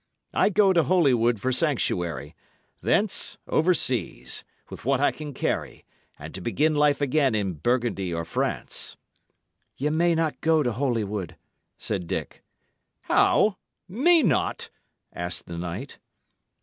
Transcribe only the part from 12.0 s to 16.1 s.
Dick. "How! May not?" asked the knight.